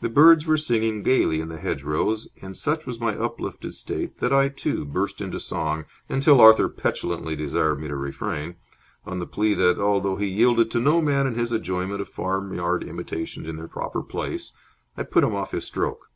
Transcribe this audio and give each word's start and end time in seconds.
The 0.00 0.08
birds 0.08 0.46
were 0.46 0.56
singing 0.56 1.02
gaily 1.02 1.38
in 1.38 1.50
the 1.50 1.58
hedgerows, 1.58 2.28
and 2.40 2.56
such 2.56 2.86
was 2.86 2.98
my 2.98 3.14
uplifted 3.14 3.74
state 3.74 4.16
that 4.20 4.32
I, 4.32 4.48
too, 4.48 4.86
burst 4.86 5.20
into 5.20 5.38
song, 5.38 5.84
until 6.08 6.40
Arthur 6.40 6.66
petulantly 6.66 7.36
desired 7.36 7.78
me 7.78 7.86
to 7.88 7.94
refrain, 7.94 8.54
on 9.04 9.18
the 9.18 9.26
plea 9.26 9.52
that, 9.52 9.76
though 9.76 10.16
he 10.16 10.28
yielded 10.28 10.70
to 10.70 10.80
no 10.80 11.02
man 11.02 11.26
in 11.26 11.34
his 11.34 11.52
enjoyment 11.52 12.00
of 12.00 12.08
farmyard 12.08 12.82
imitations 12.84 13.46
in 13.46 13.56
their 13.56 13.68
proper 13.68 14.02
place, 14.02 14.54
I 14.96 15.02
put 15.02 15.24
him 15.24 15.34
off 15.34 15.50
his 15.50 15.66
stroke. 15.66 16.10